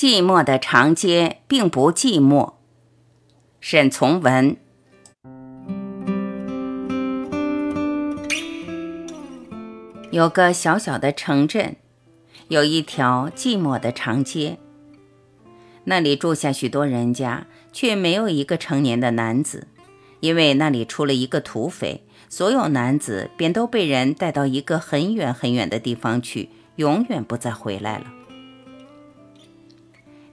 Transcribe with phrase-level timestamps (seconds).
[0.00, 2.54] 寂寞的长街并不寂寞。
[3.60, 4.56] 沈从文。
[10.10, 11.76] 有个小小的城镇，
[12.48, 14.56] 有一条寂寞的长街。
[15.84, 19.68] 那里住下许多人家，却没有一个成年的男子，
[20.20, 28.04] 因为那里出了一个土匪，所有男子便都被人带到一个很远很远的地方去，永远不再回来了。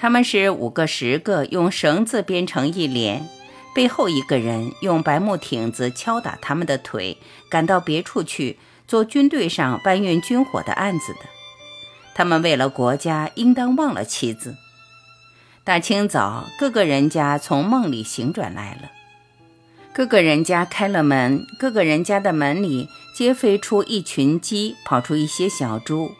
[0.00, 3.28] 他们是五个、十个，用绳子编成一连，
[3.74, 7.18] 背后一个人用白木挺子敲打他们的腿，
[7.50, 8.58] 赶到别处去
[8.88, 11.18] 做军队上搬运军火的案子的。
[12.14, 14.56] 他们为了国家，应当忘了妻子。
[15.64, 18.90] 大清早，各个人家从梦里醒转来了，
[19.92, 26.12] 各个人家开了门，各个人家的门里皆飞出一群鸡，跑出一些小猪。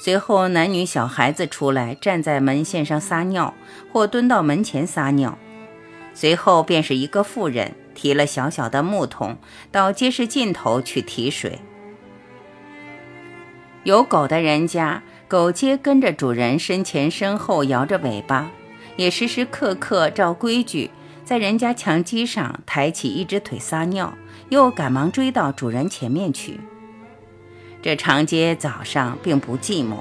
[0.00, 3.52] 随后，男女小孩子出来，站在门线上撒尿，
[3.92, 5.36] 或蹲到门前撒尿。
[6.14, 9.36] 随后，便是一个妇人提了小小的木桶，
[9.72, 11.58] 到街市尽头去提水。
[13.82, 18.50] 有狗的人家，狗皆跟着主人身前身后摇着尾巴，
[18.96, 20.92] 也时时刻刻照规矩，
[21.24, 24.16] 在人家墙基上抬起一只腿撒尿，
[24.48, 26.60] 又赶忙追到主人前面去。
[27.82, 29.96] 这长街早上并不寂寞。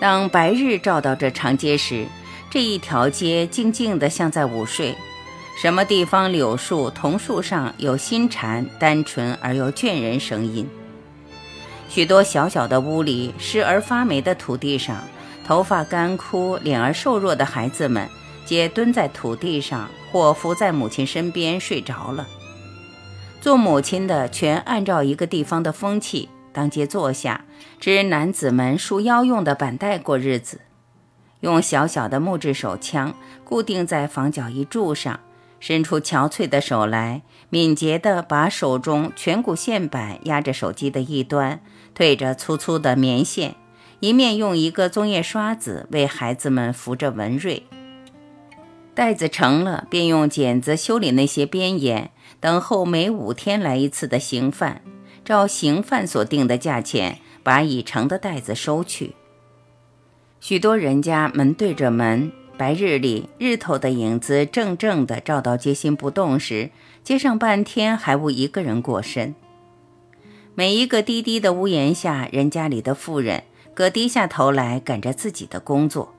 [0.00, 2.06] 当白日照到这长街时，
[2.50, 4.94] 这一条街静静的像在午睡。
[5.60, 10.66] 什么地方柳树、桐树上有新蝉，单纯而又倦人声音。
[11.88, 15.04] 许多小小的屋里，湿而发霉的土地上，
[15.46, 18.08] 头发干枯、脸儿瘦弱的孩子们，
[18.46, 22.26] 皆蹲在土地上，或伏在母亲身边睡着了。
[23.40, 27.46] 做母亲的全按照一个地方的风气，当街坐下，
[27.80, 30.60] 支男子们束腰用的板带过日子，
[31.40, 35.20] 用小小的木质手枪固定在房角一柱上，
[35.58, 41.60] 伸出憔悴的手来，敏捷地把手中颧骨线板压着手机的一端，
[41.94, 43.56] 对着粗粗的棉线，
[44.00, 47.66] 一面用一个棕叶刷子为孩子们扶着文瑞。
[48.94, 52.10] 袋子成了，便用剪子修理那些边沿。
[52.40, 54.82] 等候每五天来一次的刑犯，
[55.24, 59.14] 照刑犯所定的价钱，把已成的袋子收去。
[60.40, 66.70] 许多人家门对着门，白日里日头的影子正正的照到街心不动时，
[67.04, 69.34] 街上半天还无一个人过身。
[70.54, 76.14] 每一个低低的屋檐下，人家里的妇人各低下头来赶着自己的工作，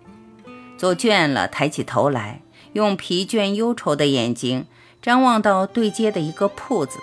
[0.78, 2.42] 做倦了，抬起头来，
[2.74, 4.66] 用疲倦忧愁的眼睛。
[5.02, 7.00] 张望到对街的一个铺子，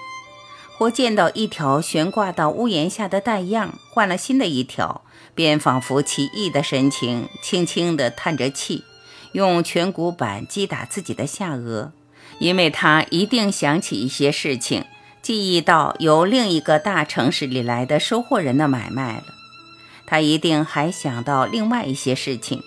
[0.77, 5.03] 或见到一条悬挂到屋檐下的带样，换了新的一条，
[5.34, 8.84] 便仿佛奇异的神情，轻轻地叹着气，
[9.33, 11.91] 用颧骨板击打自己的下颚，
[12.39, 14.84] 因为他一定想起一些事情，
[15.21, 19.25] 记忆到由另一个大城市里来的收货人的买卖了。
[20.07, 22.62] 他一定还想到另外一些事情。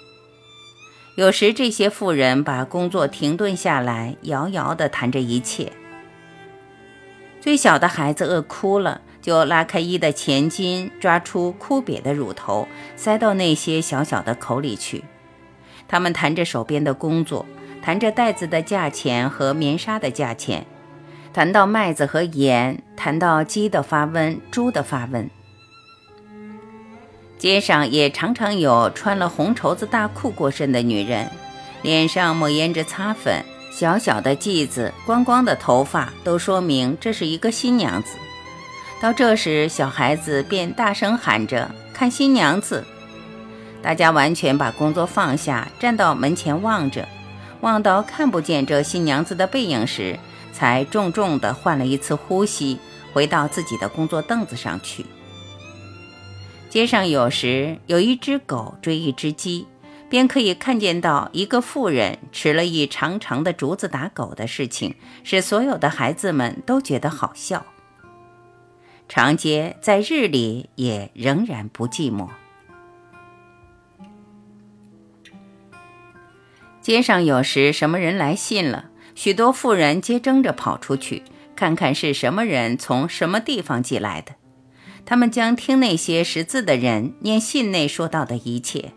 [1.21, 5.71] 有时，这些妇人把工作停顿下来，遥遥地谈着一切。
[7.39, 15.03] 最小的孩子饿哭了，就拉开衣的前襟，抓出枯瘪的乳头，塞到那些小小的口里去。
[15.87, 17.45] 他们谈着手边的工作，
[17.83, 20.65] 谈着袋子的价钱和棉纱的价钱，
[21.31, 25.29] 谈到麦子和盐，谈到鸡的发温，猪的发温。
[27.41, 31.27] 街上也常常有穿了红绸子大裤过身的女人，
[31.81, 38.09] 脸上抹胭脂擦粉，小小的髻子，光光的头发，都说明这是一个新娘子。
[39.01, 42.85] 到这时，小孩子便大声喊着：“看新娘子！”
[43.81, 47.07] 大家完全把工作放下，站到门前望着，
[47.61, 50.19] 望到看不见这新娘子的背影时，
[50.53, 52.77] 才重重地换了一次呼吸，
[53.11, 55.03] 回到自己的工作凳子上去。
[56.71, 59.67] 街上有时有一只狗追一只鸡，
[60.09, 67.65] 便可以看见到一个妇人持了一长长的竹子打狗的事情，使所有的孩子们都觉得好笑。
[69.09, 72.29] 长街在日里也仍然不寂寞。
[76.79, 81.23] 街上有时什么人来信了，许多妇人皆争着跑出去
[81.53, 84.35] 看看是什么人从什么地方寄来的。
[85.05, 88.91] 他们将听那些识字的人念信内说到的一切。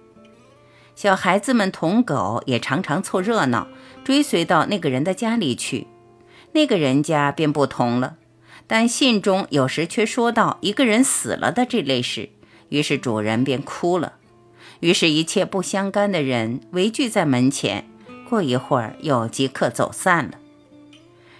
[0.94, 3.66] 小孩子们同狗也常常凑热闹，
[4.04, 5.86] 追随到那个人的家里去。
[6.52, 8.16] 那个人家便不同了，
[8.68, 12.30] 但信中有时却说到一个人死了的这类事，
[12.68, 14.14] 于是主人便哭了。
[14.80, 17.88] 于是，一切不相干的人围聚在门前，
[18.28, 20.38] 过一会儿又即刻走散了。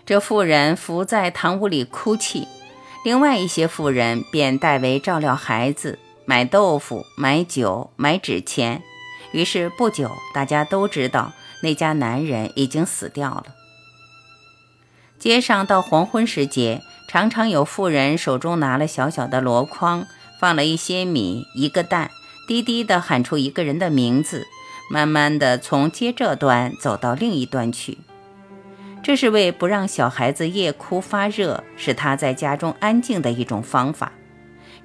[0.05, 2.49] 这妇人伏在堂屋里哭泣，
[3.05, 8.83] 另外一些妇人便代为照料孩子，买豆腐、买酒、买纸钱。
[9.33, 13.45] 于是不久，大家都知道那家男人已经死掉了。
[15.19, 20.07] 街上到黄昏时节，常常有妇人手中拿了小小的箩筐，
[20.41, 22.11] 放了一些米、一个蛋。
[22.49, 24.47] 低低地喊出一个人的名字，
[24.91, 27.99] 慢慢地从街这端走到另一端去。
[29.05, 34.13] 这是为不让小孩子夜哭发热，使他在家中安静的一种方法。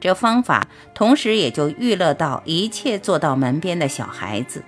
[0.02, 4.66] 这方法同时也就娱乐到一切坐到门边的小孩子。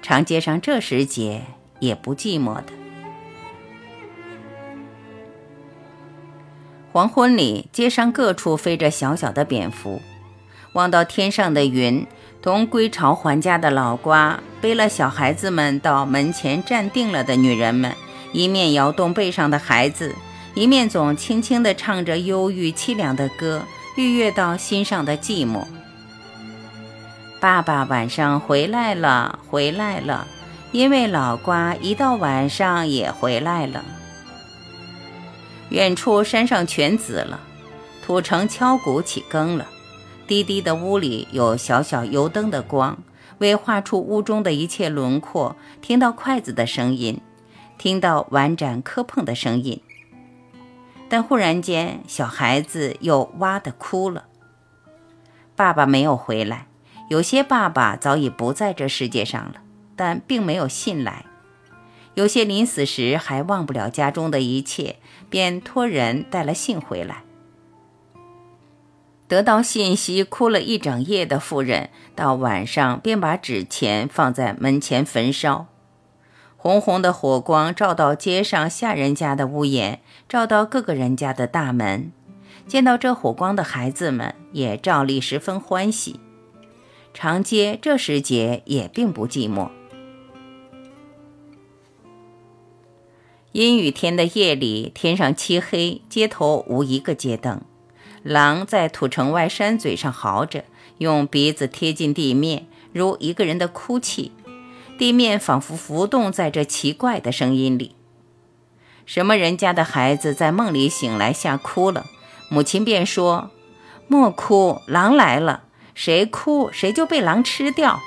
[0.00, 1.42] 长街上这时节
[1.80, 2.66] 也不寂寞的。
[6.92, 10.00] 黄昏里，街上各处飞着小小的蝙蝠。
[10.74, 12.06] 望到天上的云，
[12.40, 17.94] 同归巢还家的老瓜，背了小孩子们到门前站定了的女人们，
[18.32, 20.14] 一面摇动背上的孩子，
[20.54, 23.62] 一面总轻轻地唱着忧郁凄凉的歌，
[23.96, 25.64] 愉悦到心上的寂寞。
[27.40, 30.26] 爸爸晚上回来了，回来了，
[30.70, 33.84] 因为老瓜一到晚上也回来了。
[35.70, 37.40] 远处山上全紫了，
[38.04, 39.66] 土城敲鼓起更了。
[40.26, 42.96] 低低的屋里有小小油灯的光，
[43.38, 45.56] 为画出屋中的一切轮廓。
[45.82, 47.20] 听到筷子的声音，
[47.78, 49.80] 听到碗盏磕碰的声音。
[51.08, 54.24] 但忽然间，小孩子又哇的哭了。
[55.54, 56.66] 爸爸没有回来，
[57.08, 59.56] 有些爸爸早已不在这世界上了，
[59.94, 61.26] 但并没有信来。
[62.14, 64.96] 有些临死时还忘不了家中的一切，
[65.28, 67.24] 便托人带了信回来。
[69.28, 75.68] 得到信息，哭了一整夜的妇人，到晚上便把纸钱放在门前焚烧。
[76.62, 79.98] 红红的火光照到街上下人家的屋檐，
[80.28, 82.12] 照到各个人家的大门。
[82.68, 86.20] 见到这火光的孩子们也照例十分欢喜。
[87.12, 89.70] 长街这时节也并不寂寞。
[93.50, 97.60] 阴雨天的夜里，天上漆黑，街头无一个街灯。
[98.22, 100.64] 狼在土城外山嘴上嚎着，
[100.98, 104.30] 用鼻子贴近地面，如一个人的哭泣。
[105.02, 107.96] 地面仿佛浮动在这奇怪的声音里。
[109.04, 112.06] 什么人家的孩子在梦里醒来吓哭了，
[112.48, 113.50] 母亲便说
[114.06, 118.00] ：“莫哭，狼来了，谁哭谁就被狼吃掉。”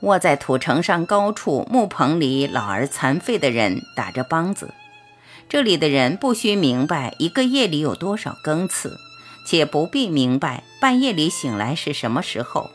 [0.00, 4.72] 卧在土城上高处木棚里，老而残废的人打着梆子。
[5.46, 8.98] 这里的人不需明白一个夜里有多少更次，
[9.44, 12.70] 且不必明白半夜里醒来是什么时候。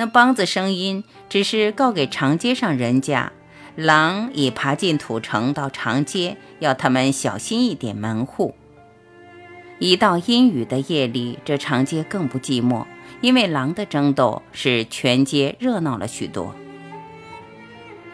[0.00, 3.34] 那梆子声音只是告给长街上人家，
[3.76, 8.54] 狼已爬进土城到长街，要他们小心一点门户。
[9.78, 12.86] 一到阴雨的夜里，这长街更不寂寞，
[13.20, 16.54] 因为狼的争斗使全街热闹了许多。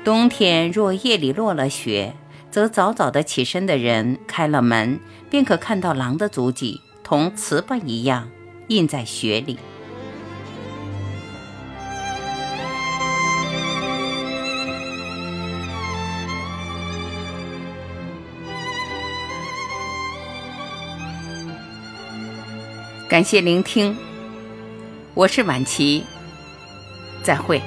[0.03, 2.15] 冬天若夜里落了雪。
[2.50, 4.99] 则早早的起身的人开了门，
[5.29, 8.31] 便可看到狼的足迹，同糍粑一样
[8.69, 9.59] 印在雪里。
[23.08, 23.96] 感谢聆听，
[25.15, 26.05] 我是晚琪，
[27.22, 27.63] 再会。